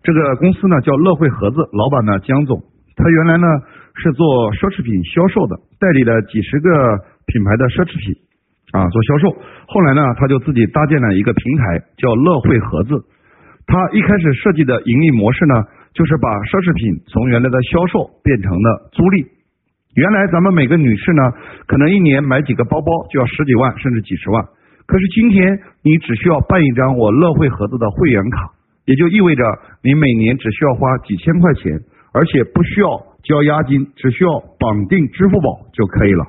[0.04, 2.63] 这个公司呢叫乐惠盒子，老板呢江总，
[2.95, 3.47] 他原来呢
[3.95, 6.69] 是做奢侈品销售的，代理了几十个
[7.28, 8.15] 品牌的奢侈品
[8.71, 9.36] 啊做销售。
[9.67, 13.04] 后来呢，他就自己搭建了一个平台，叫乐惠盒子。
[13.67, 15.56] 他一开始设计的盈利模式呢，
[15.97, 19.25] 就是把奢侈品从原来的销售变成了租赁。
[19.97, 21.33] 原来咱们每个女士呢，
[21.65, 24.45] 可能一年买几个包包就要十几万甚至几十万。
[24.86, 28.53] 可是今天你只需要办一张我乐惠盒子的会员卡，
[28.86, 29.41] 也就意味着
[29.81, 31.73] 你每年只需要花几千块钱，
[32.13, 32.93] 而且不需要
[33.25, 36.23] 交押金，只需要绑定支付宝就可以了。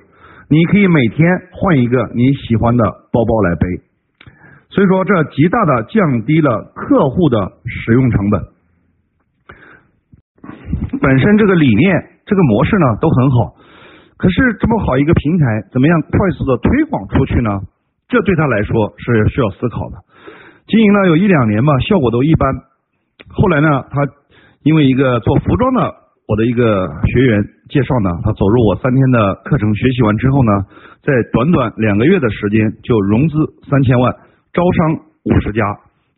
[0.48, 3.68] 你可以每天换一个你喜欢的包包来背，
[4.70, 8.40] 所以说这极大的降低了客户的使用成本。
[11.08, 11.88] 本身这个理念、
[12.26, 13.56] 这个模式呢都很好，
[14.18, 17.48] 可是这么好一个平台，怎么样快速的推广出去呢？
[18.08, 19.96] 这对他来说是需要思考的。
[20.66, 22.44] 经营了有一两年吧，效果都一般。
[23.32, 24.04] 后来呢，他
[24.64, 25.80] 因为一个做服装的
[26.28, 30.52] 我的一个学员介绍呢，他走入我三天的课程学习完之后呢，
[31.00, 33.34] 在短短两个月的时间就融资
[33.70, 34.12] 三千万，
[34.52, 35.64] 招商五十家，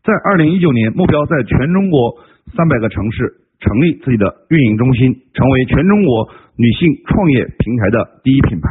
[0.03, 2.19] 在二零一九年目标在全中国
[2.57, 8.69] 三百个城市成立自己的运营中心，成为全中国女性创业平台的第一品牌。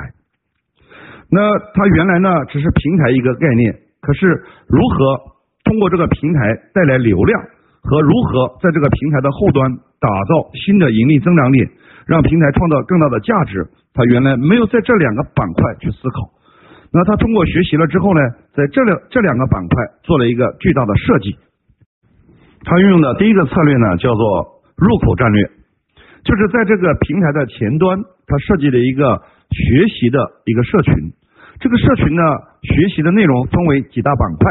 [1.32, 3.71] 那它原来呢只是平台一个概念，
[4.02, 4.25] 可是
[4.67, 6.39] 如何通过这个平台
[6.73, 7.39] 带来流量，
[7.84, 9.69] 和如何在这个平台的后端
[10.02, 11.69] 打造新的盈利增长点，
[12.08, 16.34] 让平台创造更大的价值，他原来没有在这两个板块去思考。
[16.91, 18.21] 那他通过学习了之后呢，
[18.56, 21.38] 在这两这两个板块做了一个巨大的设计。
[22.65, 25.44] 他运用的第一个策略呢，叫做入口战略，
[26.24, 30.96] 就是在这个平台的前端，它设计了一个学习的一个社群。
[31.60, 32.24] 这个社群呢，
[32.63, 34.48] 学习的内容分为几大板块。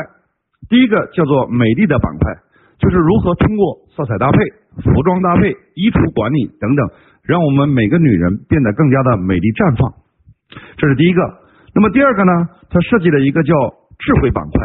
[0.69, 2.35] 第一个叫做美丽的板块，
[2.79, 4.38] 就是如何通过色彩搭配、
[4.85, 6.91] 服装搭配、衣橱管理等等，
[7.25, 9.95] 让我们每个女人变得更加的美丽绽放。
[10.77, 11.23] 这是第一个。
[11.75, 12.33] 那么第二个呢？
[12.69, 13.55] 它设计了一个叫
[13.99, 14.61] 智慧板块，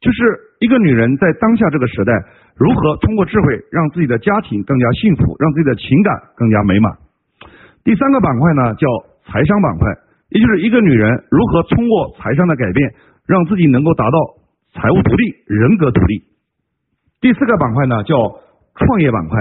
[0.00, 2.12] 就是一个女人在当下这个时代，
[2.60, 6.92] 如何通过智慧让自己的家庭更加幸福，让自己的情感更加美满。
[7.84, 8.84] 第三个板块呢，叫
[9.24, 9.88] 财商板块，
[10.28, 12.92] 也就是一个女人如何通过财商的改变，
[13.26, 14.18] 让自己能够达到
[14.74, 16.22] 财务独立、人格独立。
[17.22, 18.14] 第四个板块呢，叫
[18.76, 19.40] 创业板块，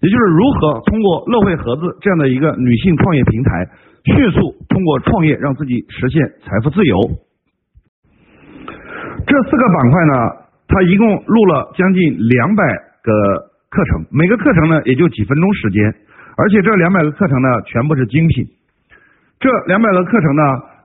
[0.00, 3.68] 也就是如何通过乐惠盒子这样的一个女性创业平台。
[4.04, 6.98] 迅速通过创业让自己实现财富自由。
[9.26, 10.41] 这四个板块呢，
[10.72, 12.64] 他一共录了将近两百
[13.04, 13.12] 个
[13.68, 15.84] 课程，每个课程呢也就几分钟时间，
[16.36, 18.46] 而且这两百个课程呢全部是精品。
[19.38, 20.42] 这两百个课程呢，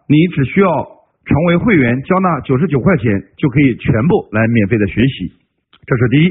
[0.10, 5.32] 你只需要成为会员，交纳九十九块钱就可以全部来免费的学习。
[5.86, 6.30] 这是第一。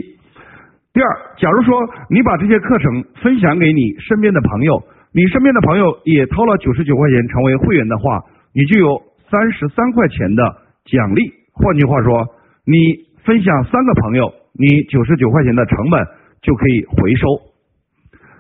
[0.93, 4.83] 第二，假如说你把这些课程分享给你身边的朋友。
[5.15, 8.21] 你身边的朋友也掏了九十九块钱成为会员的话，
[8.53, 10.43] 你就有三十三块钱的
[10.85, 11.33] 奖励。
[11.55, 12.27] 换句话说，
[12.67, 16.01] 你分享三个朋友，你九十九块钱的成本
[16.43, 17.27] 就可以回收。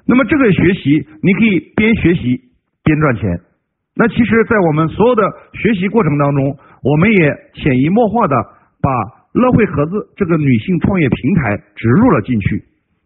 [0.07, 2.40] 那么这个学习，你可以边学习
[2.85, 3.40] 边赚钱。
[3.96, 5.22] 那其实，在我们所有的
[5.55, 8.37] 学习过程当中，我们也潜移默化的
[8.81, 8.88] 把
[9.33, 12.62] 乐惠盒子这个女性创业平台植入了进去。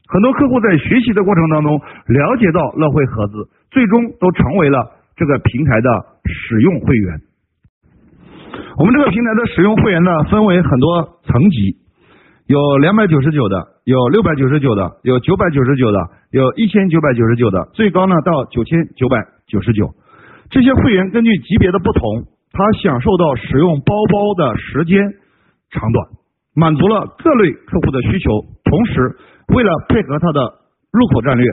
[0.07, 4.85] 很多客户在学习的过程当中了解到乐惠盒子，最终都成为了
[5.17, 5.89] 这个平台的
[6.27, 7.30] 使用会员。
[8.81, 11.77] 我们这个平台的使用会员呢，分为很多层级，
[12.47, 15.99] 有两百九十九的，有六百九十九的，有九百九十九的，
[16.31, 19.91] 有一千九百九十九的，最高呢到九千九百九十九。
[20.49, 24.97] 这些会员根据级别的不同，他享受到使用包包的时间
[25.69, 26.09] 长短，
[26.57, 28.31] 满足了各类客户的需求，
[28.65, 29.15] 同时。
[29.53, 30.41] 为了配合它的
[30.93, 31.45] 入口战略，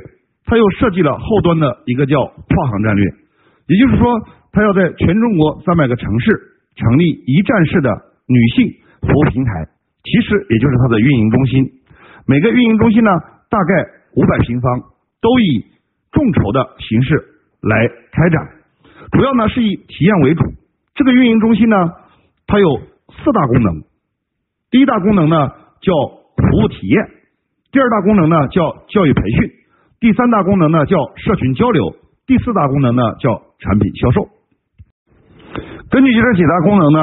[0.45, 3.03] 他又设计了后端的一个叫跨行战略，
[3.67, 4.21] 也就是说，
[4.53, 6.39] 他要在全中国三百个城市
[6.77, 7.89] 成立一站式的
[8.27, 8.69] 女性
[9.01, 9.65] 服务平台，
[10.03, 11.71] 其实也就是它的运营中心。
[12.27, 13.09] 每个运营中心呢，
[13.49, 13.73] 大概
[14.15, 14.79] 五百平方，
[15.19, 15.65] 都以
[16.11, 17.15] 众筹的形式
[17.61, 18.47] 来开展，
[19.11, 20.43] 主要呢是以体验为主。
[20.93, 21.75] 这个运营中心呢，
[22.45, 23.81] 它有四大功能，
[24.69, 25.49] 第一大功能呢
[25.81, 25.93] 叫
[26.37, 27.09] 服务体验。
[27.71, 29.51] 第二大功能呢叫教育培训，
[29.99, 34.36] 第三大功能呢叫社群交流，第四大功能呢叫产品销售。
[35.89, 36.99] 根据这几大功能呢，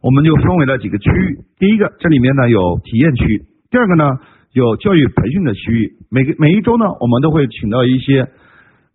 [0.00, 1.38] 我们就分为了几个区域。
[1.58, 3.26] 第一个，这里面呢有体验区；
[3.70, 4.04] 第二个呢
[4.52, 5.92] 有教育培训的区域。
[6.10, 8.22] 每个每一周呢，我们都会请到一些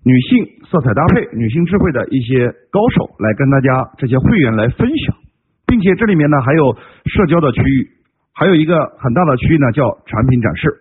[0.05, 5.15] 女性色彩搭配、女性智慧的一些高手来跟大家这些会员来分享，
[5.67, 6.73] 并且这里面呢还有
[7.05, 7.87] 社交的区域，
[8.33, 10.71] 还有一个很大的区域呢叫产品展示。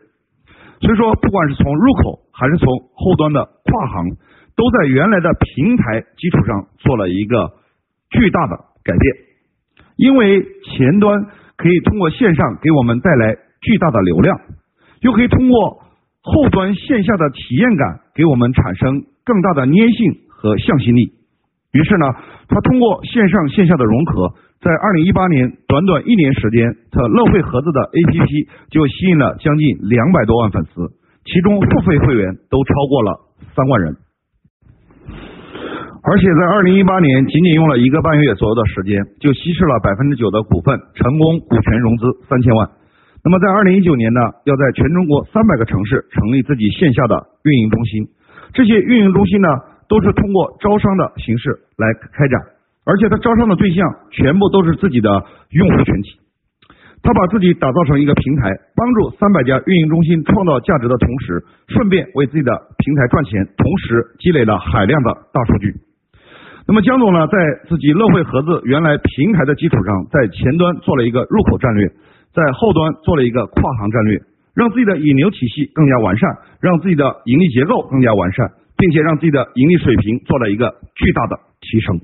[0.81, 4.07] 所以说，不管是从入口还是从后端的跨行，
[4.55, 7.59] 都在原来的平台基础上做了一个
[8.13, 9.15] 巨大的改变。
[9.97, 14.41] 因为前端可以通过线上给我们带来巨大的流量，
[15.01, 15.83] 又可以通过
[16.23, 21.13] 后端线下的体验感给我们产生更大的粘性和向心力。
[21.73, 22.07] 于是呢，
[22.49, 24.35] 它通过线上线下的融合。
[24.61, 30.87] 在二零一八年短短一年时间，它乐惠盒子的 APP 就吸引了将近两百多万粉丝，
[31.25, 33.19] 其中付费会员都超过了
[33.57, 33.97] 三万人。
[36.03, 42.69] 而且在二零一八年仅仅用了一个半月左右的时间，就稀释了百分之九的股份，成功股权融资三千万。
[43.23, 47.15] 那么在二零一九年呢，要在全中国三百个城市成立自己线下的
[47.47, 48.03] 运营中心，
[48.53, 49.47] 这些运营中心呢，
[49.87, 52.35] 都是通过招商的形式来开展。
[52.83, 55.09] 而且他招商的对象全部都是自己的
[55.55, 56.19] 用户群体，
[57.01, 62.51] 他把自己打造成一个平台，帮助三百家运营中心创造价值的同时，顺便为自己的
[62.83, 65.73] 平台赚钱，同时积累了海量的大数据。
[66.67, 67.37] 那么江总呢，在
[67.69, 71.89] 自己乐惠盒子原来平台的基础上，在前端做了一个入口战略，
[72.33, 74.21] 在后端做了一个跨行战略，
[74.55, 82.01] 让自己的引流体系更加完善，让自己的盈利结构更加完善，并且让自己的盈利水平做了一个巨大的提升。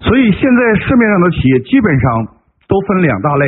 [0.00, 2.26] 所以现在市面上的企业基本上
[2.66, 3.46] 都分两大类，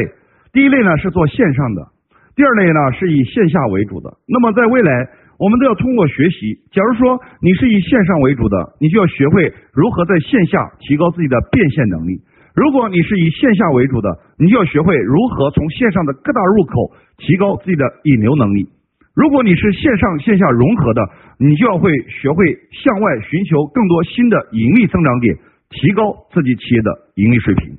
[0.53, 1.89] 第一类呢是做线上的，
[2.37, 4.13] 第二类呢是以线下为主的。
[4.29, 6.55] 那么在未来，我们都要通过学习。
[6.71, 12.23] 假如说你是以线上为主的，你就要学会如何在线下提高自己的变现能力；
[12.55, 18.69] 如果你是以线下为主的，你就要学会如何从线上的各大入口提高自己的引流能力。
[19.15, 21.01] 如果你是线上线下融合的，
[21.39, 25.37] 你就要会学会向外寻求更多新的盈利增长点，
[25.71, 27.79] 提高自己企业的盈利水平。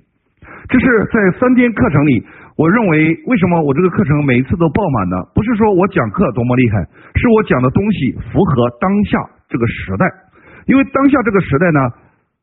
[0.68, 2.24] 这是在三天课程里，
[2.56, 5.18] 我认为为什么我这个课程每一次都爆满呢？
[5.36, 6.80] 不是说我讲课多么厉害，
[7.16, 10.06] 是我讲的东西符合当下这个时代。
[10.66, 11.80] 因为当下这个时代呢，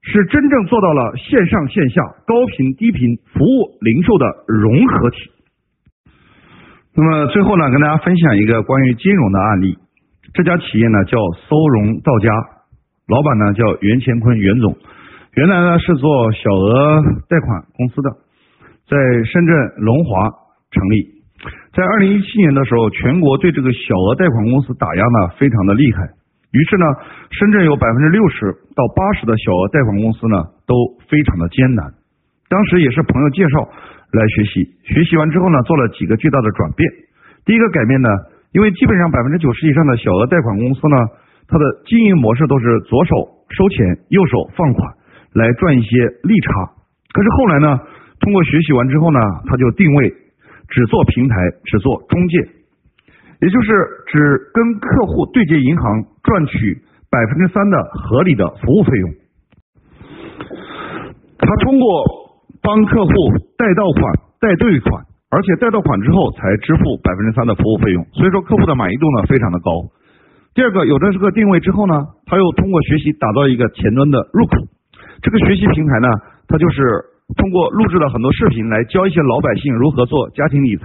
[0.03, 5.17] 是真正做到了线上线下高频低频服务零售的融合体。
[6.95, 9.79] 那么最后呢，跟大家分享一个关于金融的案例。
[10.35, 11.17] 这家企业呢叫
[11.49, 12.31] 搜融到家，
[13.09, 14.77] 老板呢叫袁乾坤袁总，
[15.35, 18.11] 原来呢是做小额贷款公司的，
[18.89, 20.31] 在深圳龙华
[20.71, 21.23] 成立。
[21.75, 26.05] 在二零一七年的时候，全国对这个小额贷款公司打压呢非常的厉害，
[26.53, 26.85] 于是呢，
[27.31, 30.75] 深圳有百分之六十到八十的小额贷款公司呢都
[31.09, 31.93] 非常的艰难。
[32.49, 33.69] 当时也是朋友介绍。
[34.13, 36.85] 来学习，学习完之后呢，做了几个巨大的转变。
[37.47, 38.11] 第一个改变呢，
[38.53, 40.97] 因为基本上百分之九十以上的小额贷款公司呢，
[41.49, 43.17] 它的经营模式都是左手
[43.49, 44.85] 收钱，右手放款，
[45.33, 45.89] 来赚一些
[46.29, 46.53] 利差。
[47.09, 47.81] 可是后来呢，
[48.23, 49.19] 通过学习完之后呢，
[49.51, 50.15] 他就定位
[50.71, 52.39] 只做平台，只做中介，
[53.43, 53.69] 也就是
[54.07, 54.17] 只
[54.55, 55.85] 跟客户对接银行
[56.23, 56.81] 赚取
[57.11, 59.11] 百分之三的合理的服务费用。
[61.37, 62.23] 他通过。
[62.65, 63.11] 帮客户
[63.59, 64.07] 贷到款、
[64.39, 65.03] 贷对款，
[65.35, 69.91] 而且贷到款之后才支付百分之三的服务费用，所以说客户的满意度呢非常的高。
[70.55, 74.63] 第二个有了这个定位之后呢，他又通过学习打造一个前端的入口。
[75.23, 76.07] 这个学习平台呢，
[76.47, 76.87] 它就是
[77.37, 80.85] 通过录制了很多视频来教一些老百姓如何做家庭理财、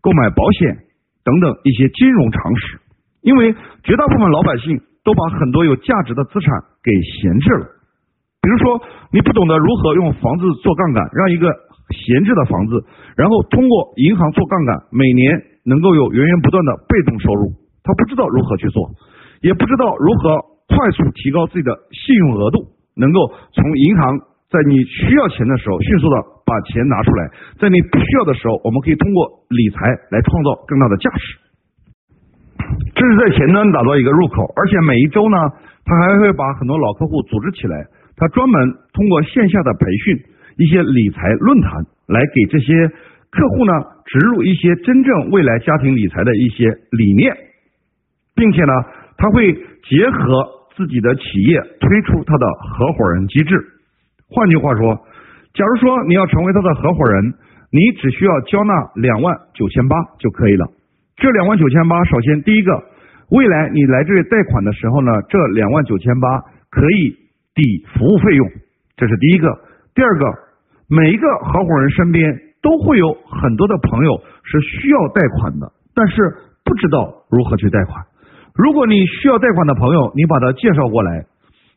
[0.00, 0.76] 购买保险
[1.24, 2.78] 等等一些金融常识。
[3.22, 6.52] 因为绝大部分老百姓都把很多有价值的资产
[6.84, 7.66] 给闲置了。
[8.44, 11.48] 比如说，你不懂得如何用房子做杠杆，让一个
[11.96, 12.84] 闲置的房子，
[13.16, 18.90] 然后通过银行做杠杆，每年能够有源源不断的被动收入，他不知道如何去做，
[19.40, 20.36] 也不知道如何
[20.68, 24.20] 快速提高自己的信用额度，能够从银行
[24.54, 27.26] 在你需要钱的时候迅速的把钱拿出来，
[27.58, 31.42] 在你不需要的时候，我们可以通过理财来创造更大的价值。
[32.94, 35.36] 这是在前端打造一个入口，而且每一周呢，
[35.84, 37.82] 他还会把很多老客户组织起来。
[38.14, 38.54] 他专门
[38.94, 40.22] 通过线下的培训，
[40.56, 42.70] 一些理财论坛，来给这些
[43.34, 43.72] 客户呢
[44.06, 47.34] 植入一些真正未来家庭理财的一些理念，
[48.36, 48.72] 并且呢，
[49.18, 53.73] 他会结合自己的企业推出他的合伙人机制。
[54.34, 54.94] 换句话说，
[55.54, 57.32] 假如说你要成为他的合伙人，
[57.70, 60.66] 你只需要交纳两万九千八就可以了。
[61.16, 62.72] 这两万九千八，首先第一个，
[63.30, 67.22] 未来你来这里贷款的时候呢，这两万九千八可以。
[67.56, 67.62] 抵
[67.94, 68.50] 服务费用，
[68.96, 69.46] 这是第一个。
[69.94, 70.26] 第二个，
[70.88, 74.10] 每一个合伙人身边都会有很多的朋友
[74.42, 78.02] 是需要贷款的，但是不知道如何去贷款。
[78.56, 81.24] 如果你需要贷款的朋友，你把他介绍过来，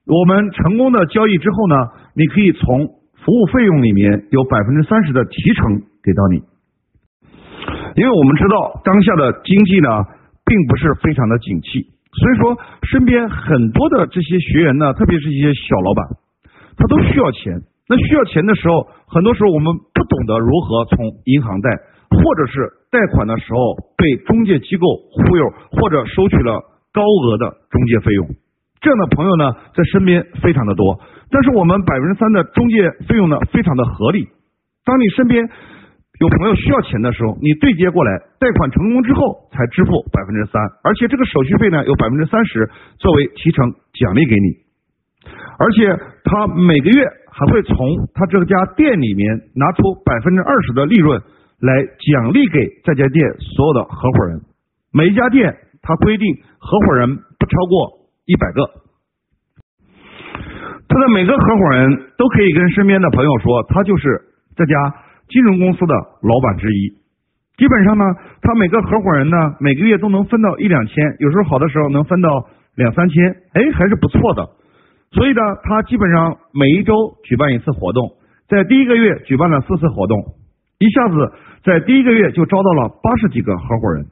[0.08, 1.76] 我们成功的交易之后呢，
[2.16, 6.42] 你可以从服务费用里面有百分之三十的提成给到你。
[8.00, 9.90] 因为我们知道当下的经济呢，
[10.46, 11.92] 并不是非常的景气。
[12.16, 12.58] 所以说，
[12.90, 16.06] 身边很多的这些学员呢，特别是一些小老板，
[16.78, 17.60] 他都需要钱。
[17.90, 21.70] 那需要钱的时候，很多时候我们不懂得如何从银行贷，
[22.10, 23.60] 或者是贷款的时候
[23.98, 28.28] 被中介机构忽悠，或者收取了高额的中介费用。
[28.82, 31.00] 这样的朋友呢，在身边非常的多。
[31.30, 34.28] 但是我们百分之三的中介费用呢，非常的合理。
[34.86, 35.50] 当你身边。
[36.20, 44.58] 有朋友需要钱的时候，你对接过来，贷款成功之后才支付百分之三，而且这个手续费呢有百分之三十作为提成奖励给你，
[45.60, 45.94] 而且
[46.26, 47.78] 他每个月还会从
[48.16, 51.22] 他这家店里面拿出百分之二十的利润
[51.62, 54.42] 来奖励给这家店所有的合伙人。
[54.92, 56.26] 每一家店他规定
[56.58, 57.97] 合伙人不超过
[58.28, 58.62] 一百个，
[60.88, 64.22] 他的每个合伙人都可以跟身边的朋友说，他就是
[64.56, 64.76] 这家。
[65.30, 65.94] 金融公司的
[66.24, 66.88] 老板之一，
[67.58, 68.06] 基本上呢，
[68.42, 72.30] 他每个合伙人呢，每个月都能分到一两千，有时候好的时候能分到
[72.76, 74.48] 两三千，哎，还是不错的。
[75.12, 76.94] 所以呢，他基本上每一周
[77.26, 78.10] 举办一次活动，
[78.48, 80.18] 在第一个月举办了四次活动，
[80.80, 81.16] 一下子
[81.66, 84.06] 在第一个月就招到了八十几个合伙人。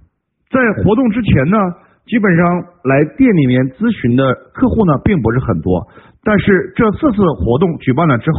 [0.52, 1.58] 在活动之前呢，
[2.06, 5.88] 基本上来店里面咨询的客户呢，并不是很多，
[6.24, 8.38] 但是这四次活动举办了之后。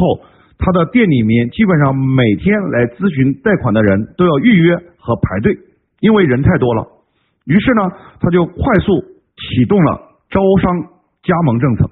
[0.59, 5.53] 他的店里面基本上每天来咨询贷款的人都要预约和排队，
[6.01, 6.81] 因为人太多了，
[7.45, 9.05] 于是呢，他就快速
[9.37, 10.01] 启动了
[10.31, 11.91] 招商加盟政策。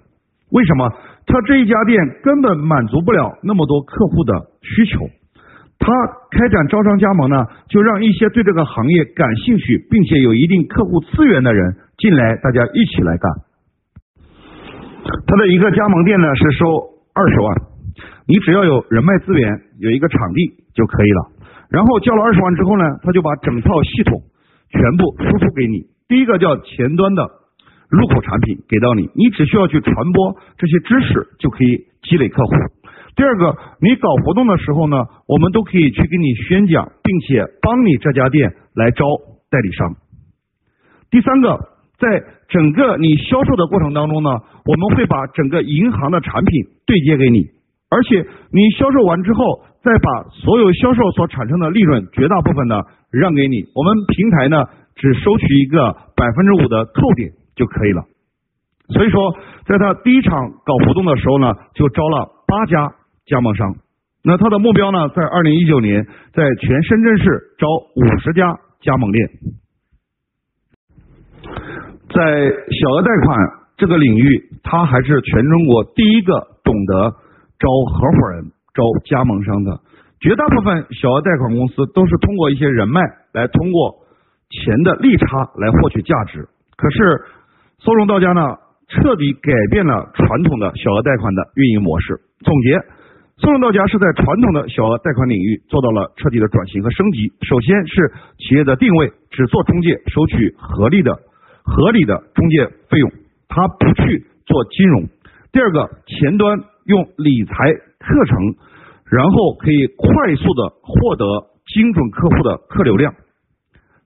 [0.51, 0.89] 为什么？
[1.27, 5.05] 他这一家店根本满足不了那么多客户的需求。
[5.85, 5.93] 他
[6.33, 13.31] 开展招商加盟呢，就让一些对这个行业感兴趣并且有一定客户资源的人进来，大家一起来干。
[15.27, 16.65] 他的一个加盟店呢是收
[17.13, 17.55] 二十万，
[18.27, 21.21] 你只要有人脉资源，有一个场地就可以了。
[21.69, 24.23] 然后交了二十万之后呢，他就把整套系统
[24.71, 25.85] 全部输出给你。
[26.09, 27.29] 第一个叫前端的
[27.91, 32.53] 入口产品给到你，你只需要去传播这些知识就可以积累客户。
[33.17, 39.07] 第二个，你搞活动的时候呢，我们都可以去给你宣讲，并且帮你这家店来招
[39.51, 39.95] 代理商。
[41.11, 41.57] 第三个，
[41.97, 44.31] 在整个你销售的过程当中呢，
[44.67, 47.47] 我们会把整个银行的产品对接给你，
[47.89, 48.19] 而且
[48.51, 54.65] 你销售完之后，再把所有销售所产生的利润绝大部分呢让给你，我们平台呢
[54.97, 58.03] 只收取一个百分之五的扣点就可以了。
[58.89, 59.37] 所以说，
[59.67, 62.93] 在他第一场搞活动的时候呢，就招了八家。
[63.27, 63.75] 加盟商，
[64.23, 65.09] 那他的目标呢？
[65.09, 66.05] 在二零一九年，
[66.35, 67.25] 在全深圳市
[67.57, 67.67] 招
[67.97, 69.29] 五十家加盟店。
[72.13, 73.39] 在小额贷款
[73.79, 77.11] 这个领域，他还是全中国第一个懂得
[77.59, 78.45] 招合伙人、
[78.75, 79.81] 招加盟商的。
[80.21, 83.01] 绝大部分小额贷款公司都是通过一些人脉
[83.33, 84.05] 来通过
[84.51, 86.47] 钱的利差来获取价值。
[86.77, 87.25] 可是，
[87.79, 88.57] 松融到家呢，
[88.89, 92.21] 彻底改变了传统的小额贷款的运营模式。
[92.41, 92.79] 总结。
[93.37, 97.33] 松融到家是在传统的小额贷款领域做到了彻底的转型和升级。
[97.43, 101.11] 首先是企业的定位，只做中介，收取合理的、
[101.65, 103.11] 合理的中介费用，
[103.49, 105.09] 他不去做金融。
[105.51, 108.39] 第二个，前端用理财课程，
[109.11, 111.27] 然后可以快速的获得
[111.67, 113.13] 精准客户的客流量。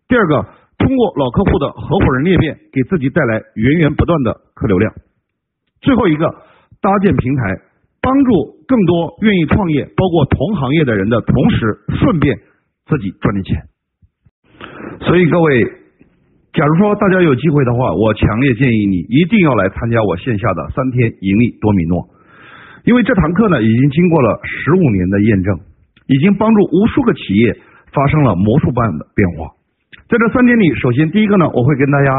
[0.09, 0.41] 第二个，
[0.79, 4.91] 通过老客户的合伙人裂变，给自己带来源源不断的客流量。
[5.83, 6.24] 最后一个，
[6.81, 7.67] 搭建平台。
[8.01, 8.30] 帮助
[8.66, 12.38] 更多愿意创业、包括同行业的人的同时，顺便
[12.86, 13.62] 自己赚点钱。
[15.01, 15.64] 所以各位，
[16.53, 22.09] 假如说大家有机会的话，我强烈建议你一定要来参加我线下的三天盈利多米诺，
[22.84, 25.61] 因为这堂课呢已经经过了十五年的验证，
[26.07, 27.57] 已经帮助无数个企业
[27.92, 29.55] 发生了魔术般的变化。
[30.09, 32.11] 在这三天里，首先第一个呢，我会跟大家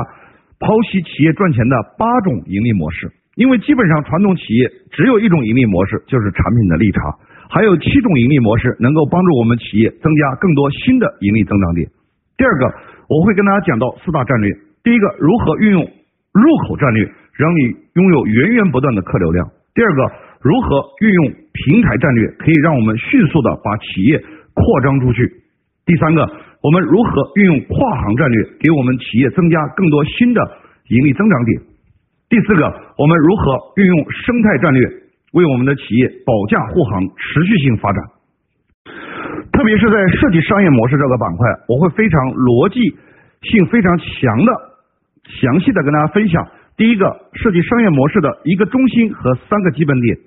[0.59, 3.11] 剖析企业赚钱的八种盈利模式。
[3.39, 6.99] 因为基本上传统企业只有一种盈利模式，就是产品的利差，
[7.47, 11.87] 还有七种盈利模式能够帮助我们企业增加更多新的盈利增长点。
[12.35, 12.67] 第二个，
[13.07, 14.51] 我会跟大家讲到四大战略。
[14.83, 19.47] 第一个，如何运用入口战略，让你拥有源源不断的客流量。
[19.73, 20.11] 第二个，
[20.43, 24.19] 如何运用平台战略，可以让我们迅速的把企业
[24.51, 25.23] 扩张出去。
[25.85, 26.27] 第三个，
[26.59, 30.43] 我们如何运用跨行战略，给我们企业增加更多新的
[30.91, 31.68] 盈利增长点。
[32.29, 32.61] 第四个，
[32.95, 34.85] 我们如何运用生态战略
[35.33, 37.97] 为我们的企业保驾护航、持续性发展？
[39.51, 42.77] 特别是在设计商业模式这个板块，我会非常逻辑
[43.49, 44.51] 性非常强的、
[45.25, 46.45] 详细的跟大家分享。
[46.77, 50.17] 第一个，设计商业模式的一个中心和三个基本点。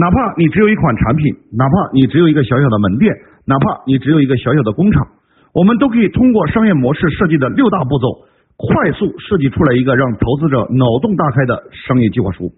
[0.00, 3.12] 哪怕你只有一款产品，哪怕你只有一个小小的门店，
[3.44, 5.06] 哪怕你只有一个小小的工厂，
[5.52, 8.31] 我们都可以通过商业模式设计的六大步骤。
[8.56, 12.52] 快速设计出来一个让投资者脑洞大开的商业计划书，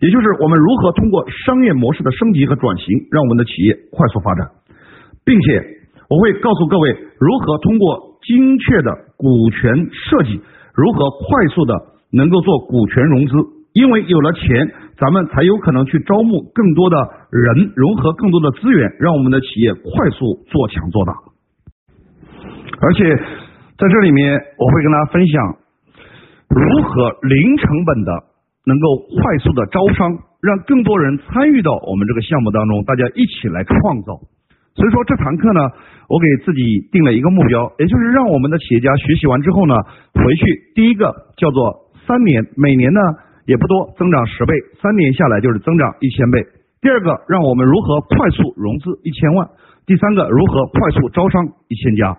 [0.00, 4.44] 也就是我们如何通过商业模式的升级和转型，让我们的企业快速发展，
[5.24, 5.64] 并且
[6.10, 10.40] 我会告诉各位如何通过精确的股权设计，
[10.74, 11.72] 如何快速的
[12.12, 13.32] 能够做股权融资，
[13.72, 14.44] 因为有了钱，
[14.98, 16.96] 咱们才有可能去招募更多的
[17.30, 21.12] 人，融合更多的资源，让我们的企业快速做强做大，
[22.80, 23.47] 而且。
[23.78, 25.54] 在这里面，我会跟大家分享
[26.50, 28.10] 如何零成本的
[28.66, 34.18] 能够快速的招商，让更多人参与到我们这个项目当中，大家一起来创造。
[34.74, 35.60] 所以说这堂课呢，
[36.10, 39.74] 我给自己定了一个目标，也就是让我们的企业家学习完之后呢，
[40.10, 40.42] 回去
[40.74, 42.98] 第一个叫做三年，每年呢
[43.46, 46.42] 也不多，增长十倍，三年下来就是增长一千倍。
[46.82, 49.46] 第二个，让我们如何快速融资一千万；
[49.86, 52.18] 第三个，如何快速招商一千家。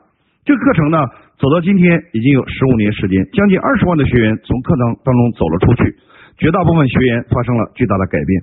[0.50, 0.98] 这个课程呢，
[1.38, 5.94] 走到今天已经有十五年时间，将近二十万的学员从课堂当中走了出去，
[6.42, 8.42] 绝大部分学员发生了巨大的改变，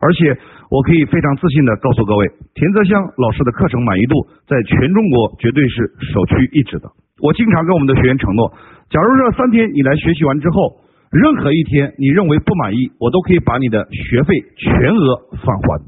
[0.00, 0.32] 而且
[0.72, 2.24] 我可以非常自信的告诉各位，
[2.56, 4.16] 田泽香老师的课程满意度
[4.48, 6.88] 在全中国绝对是首屈一指的。
[7.20, 8.48] 我经常跟我们的学员承诺，
[8.88, 10.80] 假如这三天你来学习完之后，
[11.12, 15.84] 任何一天你认为不满意，我都可以把你的学费全额返还，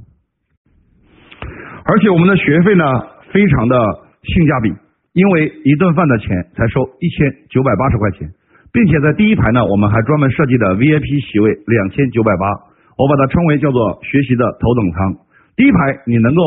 [1.89, 2.85] 而且我们的学费呢，
[3.33, 3.81] 非常的
[4.29, 4.84] 性价比。
[5.15, 6.27] 因为一顿饭的钱
[6.59, 8.27] 才收一千九百八十块钱，
[8.75, 12.51] 并且在第一排呢，我们还专门设计的 VIP 席位两千九百八，
[12.99, 14.99] 我把它称为叫做学习的头等舱。
[15.55, 15.79] 第一排
[16.11, 16.43] 你能够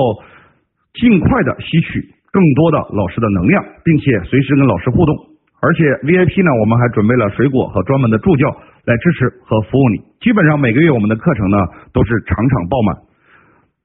[0.99, 5.15] 尽快的吸取更多的老师的能量，并且随时跟老师互动。
[5.63, 8.51] 而且 VIP 呢，我们还准备了水果和专门的助教
[8.84, 10.03] 来支持和服务你。
[10.20, 11.57] 基本上每个月我们的课程呢
[11.95, 12.99] 都是场场爆满，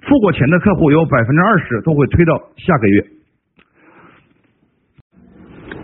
[0.03, 3.22] 付过钱的客户有百分之二十都会推到下个月。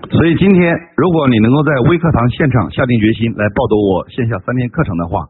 [0.08, 5.20] 所以今天如果你能够在微课堂现场下定决心来报读我线下三天课程的话，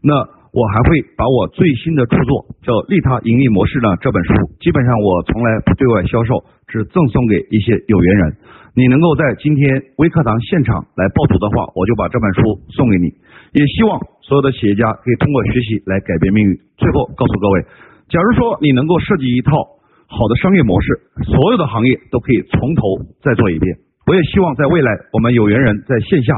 [0.00, 0.16] 那
[0.52, 8.36] 我还会把我最新的著作叫《利他盈利模式》呢这本书，基本上我从来不对外销售，只赠送给一些有缘人。
[8.72, 9.68] 你能够在今天
[10.00, 12.40] 微课堂现场来报读的话，我就把这本书
[12.72, 13.12] 送给你。
[13.52, 16.56] 也希望所有的企业家可以通过学习来改变命运。
[16.80, 17.68] 最后告诉各位，
[18.08, 19.52] 假如说你能够设计一套
[20.08, 22.80] 好的商业模式，所有的行业都可以从头
[23.20, 23.76] 再做一遍。
[24.06, 26.34] 我也希望在未来，我们有缘人在线下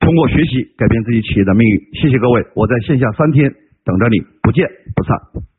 [0.00, 1.80] 通过学习改变自己企业的命运。
[2.00, 3.52] 谢谢各位，我在线下三天
[3.84, 4.66] 等着你，不见
[4.96, 5.51] 不散。